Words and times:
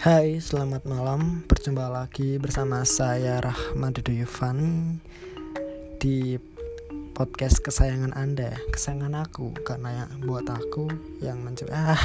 Hai, 0.00 0.40
selamat 0.40 0.88
malam. 0.88 1.44
Berjumpa 1.44 1.92
lagi 1.92 2.40
bersama 2.40 2.88
saya 2.88 3.36
Rahmat 3.36 4.00
Duyufan 4.00 4.56
di 6.00 6.40
podcast 7.12 7.60
kesayangan 7.60 8.16
Anda, 8.16 8.56
kesayangan 8.72 9.12
aku 9.28 9.52
karena 9.60 10.08
yang 10.08 10.24
buat 10.24 10.48
aku 10.48 10.88
yang 11.20 11.44
mencoba. 11.44 11.92
Ah. 11.92 12.04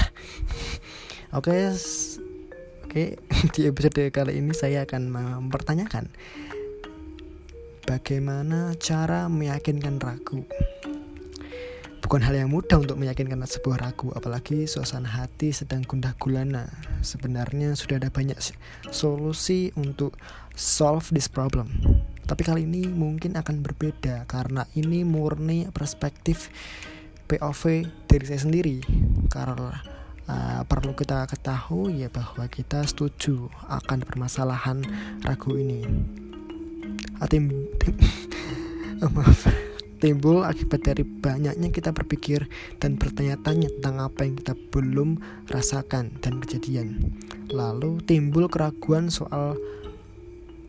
Oke. 1.40 1.56
Okay, 1.56 1.62
Oke, 2.84 2.92
okay. 2.92 3.10
di 3.56 3.62
episode 3.72 4.12
kali 4.12 4.44
ini 4.44 4.52
saya 4.52 4.84
akan 4.84 5.16
mempertanyakan 5.48 6.12
bagaimana 7.88 8.76
cara 8.76 9.32
meyakinkan 9.32 10.04
ragu. 10.04 10.44
Bukan 12.06 12.22
hal 12.22 12.38
yang 12.38 12.54
mudah 12.54 12.78
untuk 12.78 13.02
meyakinkan 13.02 13.42
sebuah 13.42 13.82
ragu, 13.82 14.14
apalagi 14.14 14.70
suasana 14.70 15.10
hati 15.10 15.50
sedang 15.50 15.82
gundah 15.82 16.14
gulana. 16.22 16.70
Sebenarnya 17.02 17.74
sudah 17.74 17.98
ada 17.98 18.14
banyak 18.14 18.38
solusi 18.94 19.74
untuk 19.74 20.14
solve 20.54 21.10
this 21.10 21.26
problem. 21.26 21.66
Tapi 22.30 22.46
kali 22.46 22.70
ini 22.70 22.86
mungkin 22.86 23.34
akan 23.34 23.66
berbeda 23.66 24.30
karena 24.30 24.70
ini 24.78 25.02
murni 25.02 25.66
perspektif 25.74 26.54
POV 27.26 27.90
dari 28.06 28.26
saya 28.30 28.38
sendiri. 28.38 28.86
Karena 29.34 29.74
uh, 30.30 30.62
perlu 30.62 30.94
kita 30.94 31.26
ketahui 31.26 32.06
ya 32.06 32.14
bahwa 32.14 32.46
kita 32.46 32.86
setuju 32.86 33.50
akan 33.66 34.06
permasalahan 34.06 34.86
ragu 35.26 35.58
ini. 35.58 35.82
Atim, 37.18 37.50
tim, 37.82 37.98
oh, 39.02 39.10
maaf 39.10 39.65
timbul 40.06 40.46
akibat 40.46 40.86
dari 40.86 41.02
banyaknya 41.02 41.74
kita 41.74 41.90
berpikir 41.90 42.46
dan 42.78 42.94
bertanya-tanya 42.94 43.74
tentang 43.74 44.06
apa 44.06 44.22
yang 44.22 44.38
kita 44.38 44.54
belum 44.70 45.18
rasakan 45.50 46.22
dan 46.22 46.38
kejadian. 46.46 47.10
Lalu 47.50 48.06
timbul 48.06 48.46
keraguan 48.46 49.10
soal 49.10 49.58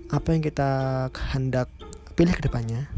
apa 0.08 0.32
yang 0.32 0.40
kita 0.40 0.70
hendak 1.36 1.68
pilih 2.16 2.32
ke 2.32 2.48
depannya. 2.48 2.88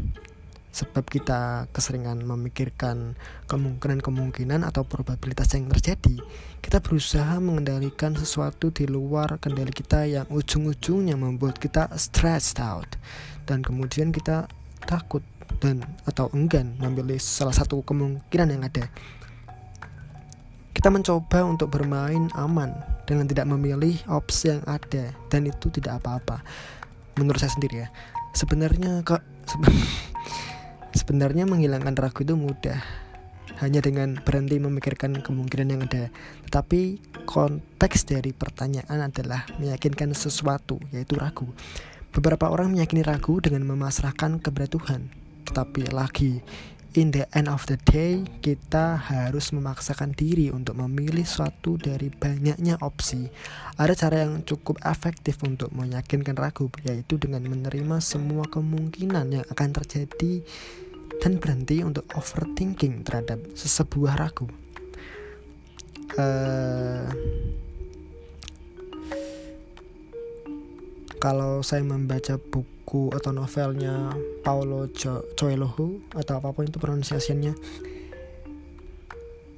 Sebab 0.71 1.11
kita 1.11 1.67
keseringan 1.75 2.23
memikirkan 2.23 3.19
kemungkinan-kemungkinan 3.51 4.63
atau 4.63 4.87
probabilitas 4.87 5.51
yang 5.59 5.67
terjadi, 5.67 6.23
kita 6.63 6.79
berusaha 6.79 7.35
mengendalikan 7.43 8.15
sesuatu 8.15 8.71
di 8.71 8.87
luar 8.87 9.43
kendali 9.43 9.75
kita 9.75 10.07
yang 10.07 10.23
ujung-ujungnya 10.31 11.19
membuat 11.19 11.59
kita 11.59 11.91
stressed 11.99 12.63
out. 12.63 12.87
Dan 13.43 13.59
kemudian 13.59 14.15
kita 14.15 14.47
takut 14.87 15.25
dan 15.57 15.81
atau 16.05 16.29
enggan 16.37 16.77
memilih 16.77 17.17
salah 17.17 17.53
satu 17.53 17.81
kemungkinan 17.81 18.53
yang 18.53 18.63
ada. 18.63 18.85
Kita 20.79 20.87
mencoba 20.87 21.43
untuk 21.43 21.75
bermain 21.75 22.31
aman 22.39 22.71
dengan 23.03 23.27
tidak 23.27 23.51
memilih 23.51 23.99
opsi 24.07 24.55
yang 24.55 24.63
ada 24.63 25.11
dan 25.27 25.49
itu 25.49 25.67
tidak 25.73 25.99
apa-apa. 25.99 26.39
Menurut 27.19 27.41
saya 27.41 27.51
sendiri 27.51 27.83
ya. 27.83 27.87
Sebenarnya 28.31 29.03
kok 29.03 29.19
sebenarnya 30.99 31.43
menghilangkan 31.43 31.99
ragu 31.99 32.23
itu 32.23 32.39
mudah. 32.39 32.79
Hanya 33.59 33.83
dengan 33.83 34.23
berhenti 34.23 34.55
memikirkan 34.55 35.19
kemungkinan 35.19 35.67
yang 35.67 35.81
ada. 35.83 36.07
Tetapi 36.47 36.81
konteks 37.27 38.07
dari 38.07 38.31
pertanyaan 38.31 39.11
adalah 39.11 39.43
meyakinkan 39.59 40.15
sesuatu, 40.15 40.79
yaitu 40.95 41.19
ragu. 41.19 41.51
Beberapa 42.15 42.47
orang 42.47 42.71
meyakini 42.71 43.03
ragu 43.03 43.43
dengan 43.43 43.67
memasrahkan 43.67 44.39
kepada 44.39 44.71
tetapi 45.49 45.89
lagi 45.89 46.39
in 46.97 47.13
the 47.13 47.25
end 47.37 47.45
of 47.45 47.65
the 47.69 47.77
day 47.89 48.25
kita 48.41 48.97
harus 48.97 49.53
memaksakan 49.53 50.13
diri 50.17 50.49
untuk 50.49 50.77
memilih 50.77 51.25
suatu 51.25 51.77
dari 51.77 52.09
banyaknya 52.09 52.81
opsi. 52.81 53.29
Ada 53.77 53.93
cara 53.93 54.25
yang 54.25 54.41
cukup 54.41 54.81
efektif 54.85 55.41
untuk 55.45 55.69
meyakinkan 55.73 56.33
ragu 56.33 56.69
yaitu 56.85 57.21
dengan 57.21 57.45
menerima 57.45 58.01
semua 58.01 58.45
kemungkinan 58.49 59.41
yang 59.41 59.45
akan 59.53 59.69
terjadi 59.73 60.41
dan 61.21 61.37
berhenti 61.37 61.85
untuk 61.85 62.09
overthinking 62.17 63.05
terhadap 63.05 63.37
sesebuah 63.53 64.17
ragu. 64.17 64.49
Uh, 66.17 67.05
kalau 71.21 71.61
saya 71.61 71.85
membaca 71.85 72.39
buku 72.39 72.78
atau 73.13 73.29
novelnya 73.29 74.13
Paulo 74.41 74.89
Coelho 75.37 76.01
atau 76.17 76.33
apa 76.41 76.49
pun 76.51 76.65
itu 76.65 76.81
pronunciasinya 76.81 77.53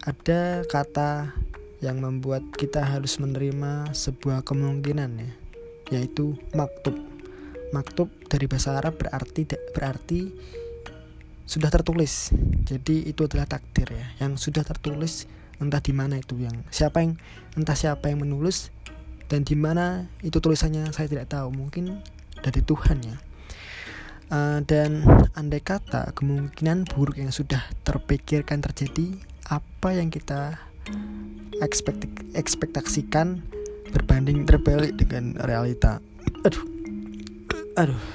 ada 0.01 0.65
kata 0.65 1.37
yang 1.81 2.01
membuat 2.01 2.41
kita 2.57 2.81
harus 2.81 3.17
menerima 3.17 3.93
sebuah 3.93 4.41
kemungkinan 4.45 5.11
ya 5.17 5.31
yaitu 5.91 6.39
maktub. 6.55 6.95
Maktub 7.71 8.11
dari 8.27 8.47
bahasa 8.47 8.79
Arab 8.79 8.97
berarti 8.99 9.43
berarti 9.75 10.19
sudah 11.45 11.67
tertulis. 11.67 12.31
Jadi 12.63 13.11
itu 13.11 13.27
adalah 13.27 13.45
takdir 13.45 13.91
ya 13.91 14.07
yang 14.23 14.39
sudah 14.39 14.63
tertulis 14.63 15.27
entah 15.61 15.83
di 15.83 15.93
mana 15.93 16.17
itu 16.17 16.41
yang 16.41 16.65
siapa 16.73 17.05
yang 17.05 17.19
entah 17.53 17.77
siapa 17.77 18.09
yang 18.09 18.25
menulis 18.25 18.73
dan 19.29 19.45
di 19.45 19.53
mana 19.53 20.09
itu 20.25 20.41
tulisannya 20.41 20.89
saya 20.95 21.05
tidak 21.11 21.29
tahu. 21.29 21.53
Mungkin 21.53 22.01
dari 22.43 22.61
Tuhan 22.65 22.97
ya. 23.05 23.17
Uh, 24.31 24.63
dan 24.63 25.03
andai 25.35 25.59
kata 25.59 26.15
kemungkinan 26.15 26.87
buruk 26.87 27.19
yang 27.19 27.35
sudah 27.35 27.67
terpikirkan 27.83 28.63
terjadi 28.63 29.19
apa 29.51 29.91
yang 29.91 30.07
kita 30.07 30.55
ekspekt 31.59 32.07
ekspektasikan 32.31 33.43
berbanding 33.91 34.47
terbalik 34.47 34.95
dengan 34.95 35.35
realita? 35.43 35.99
Aduh. 36.47 36.65
Aduh. 37.75 38.01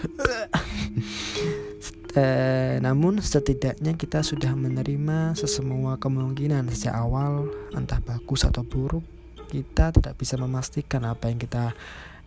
Eh, 2.17 2.81
namun 2.81 3.21
setidaknya 3.21 3.93
kita 3.93 4.25
sudah 4.25 4.57
menerima 4.57 5.37
sesemua 5.37 6.01
kemungkinan 6.01 6.65
sejak 6.73 6.97
awal 6.97 7.53
entah 7.77 8.01
bagus 8.01 8.49
atau 8.49 8.65
buruk 8.65 9.05
kita 9.53 9.95
tidak 9.95 10.17
bisa 10.17 10.41
memastikan 10.41 11.05
apa 11.07 11.29
yang 11.29 11.37
kita 11.37 11.77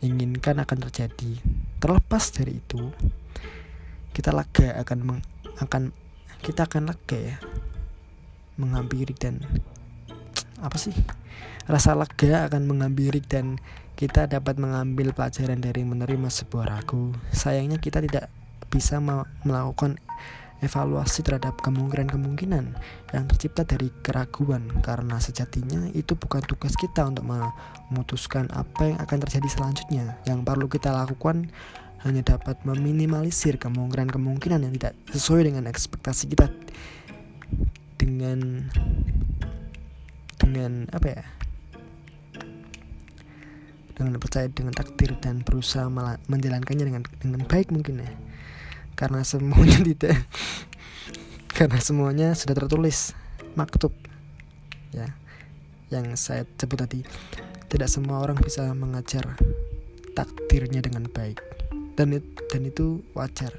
inginkan 0.05 0.61
akan 0.61 0.77
terjadi. 0.87 1.41
Terlepas 1.79 2.23
dari 2.35 2.59
itu, 2.59 2.91
kita 4.11 4.35
lega 4.35 4.75
akan 4.83 4.99
meng, 4.99 5.21
akan 5.63 5.95
kita 6.43 6.67
akan 6.67 6.91
lega 6.91 7.19
ya 7.19 7.37
menghampiri 8.59 9.15
dan 9.15 9.39
apa 10.59 10.75
sih? 10.75 10.91
Rasa 11.63 11.95
lega 11.95 12.51
akan 12.51 12.67
menghampiri 12.67 13.23
dan 13.23 13.55
kita 13.95 14.27
dapat 14.27 14.59
mengambil 14.59 15.15
pelajaran 15.15 15.59
dari 15.59 15.87
menerima 15.87 16.27
sebuah 16.27 16.67
ragu. 16.67 17.15
Sayangnya 17.31 17.79
kita 17.79 18.03
tidak 18.03 18.27
bisa 18.67 18.99
melakukan 19.43 19.99
evaluasi 20.59 21.23
terhadap 21.23 21.59
kemungkinan-kemungkinan 21.63 22.65
yang 23.15 23.25
tercipta 23.31 23.63
dari 23.63 23.87
keraguan 24.03 24.67
karena 24.83 25.15
sejatinya 25.19 25.87
itu 25.95 26.19
bukan 26.19 26.43
tugas 26.43 26.75
kita 26.75 27.07
untuk 27.07 27.23
memutuskan 27.27 28.51
apa 28.51 28.91
yang 28.91 28.99
akan 28.99 29.17
terjadi 29.23 29.47
selanjutnya. 29.47 30.05
Yang 30.27 30.39
perlu 30.43 30.67
kita 30.67 30.91
lakukan 30.91 31.47
hanya 32.03 32.23
dapat 32.23 32.59
meminimalisir 32.63 33.59
kemungkinan-kemungkinan 33.59 34.59
yang 34.67 34.73
tidak 34.75 34.95
sesuai 35.11 35.51
dengan 35.51 35.67
ekspektasi 35.67 36.31
kita 36.31 36.47
dengan 37.95 38.67
dengan 40.39 40.87
apa 40.91 41.07
ya? 41.07 41.23
Dengan 43.99 44.15
percaya 44.15 44.47
dengan 44.47 44.71
takdir 44.71 45.11
dan 45.19 45.43
berusaha 45.43 45.91
menjalankannya 46.31 46.85
dengan 46.87 47.03
dengan 47.19 47.43
baik 47.47 47.75
mungkin 47.75 47.99
ya 47.99 48.11
karena 48.99 49.23
semuanya 49.23 49.79
tidak. 49.95 50.27
Karena 51.47 51.79
semuanya 51.79 52.35
sudah 52.35 52.59
tertulis. 52.59 53.15
Maktub. 53.55 53.95
Ya. 54.91 55.15
Yang 55.87 56.19
saya 56.19 56.43
sebut 56.59 56.83
tadi. 56.83 56.99
Tidak 57.71 57.87
semua 57.87 58.19
orang 58.19 58.35
bisa 58.35 58.67
mengajar 58.75 59.39
takdirnya 60.11 60.83
dengan 60.83 61.07
baik. 61.07 61.39
Dan 61.95 62.19
dan 62.51 62.61
itu 62.67 62.99
wajar. 63.15 63.55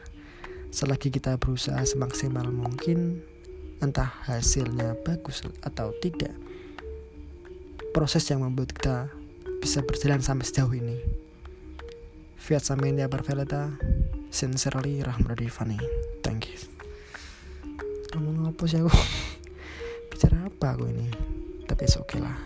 Selagi 0.69 1.09
kita 1.09 1.41
berusaha 1.41 1.81
semaksimal 1.89 2.45
mungkin 2.53 3.25
entah 3.81 4.13
hasilnya 4.29 4.93
bagus 5.09 5.41
atau 5.65 5.97
tidak 6.05 6.37
proses 7.97 8.29
yang 8.29 8.45
membuat 8.45 8.77
kita 8.77 9.09
bisa 9.65 9.81
berjalan 9.83 10.21
sampai 10.21 10.47
sejauh 10.47 10.71
ini. 10.77 11.01
Fiat 12.39 12.65
Samindia 12.65 13.11
Barveleta 13.11 13.73
Sincerely 14.31 15.03
Rahmat 15.03 15.43
Rifani 15.43 15.77
Thank 16.23 16.55
you. 16.55 16.59
Kamu 18.15 18.47
apa 18.47 18.63
sih 18.71 18.79
aku? 18.79 18.91
Bicara 20.15 20.47
apa 20.47 20.67
aku 20.79 20.87
ini? 20.87 21.11
Tapi 21.67 21.85
oke 21.91 22.07
okay 22.07 22.19
lah. 22.23 22.39